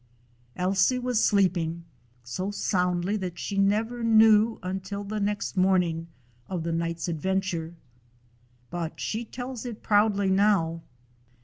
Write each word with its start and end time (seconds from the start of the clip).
Ailsie 0.57 0.97
was 0.97 1.23
sleeping; 1.23 1.85
so 2.23 2.49
soundly 2.49 3.17
that 3.17 3.37
she 3.37 3.59
never 3.59 4.03
knew 4.03 4.57
until 4.63 5.03
the 5.03 5.19
next 5.19 5.55
morning 5.55 6.07
of 6.49 6.63
the 6.63 6.71
night's 6.71 7.07
adventure. 7.07 7.75
But 8.71 8.99
she 8.99 9.23
tells 9.23 9.63
it 9.63 9.83
proudly 9.83 10.31
now. 10.31 10.81